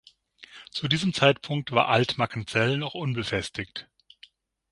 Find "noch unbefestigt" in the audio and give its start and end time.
2.77-3.87